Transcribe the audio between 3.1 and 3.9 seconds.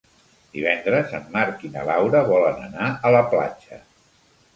a la platja.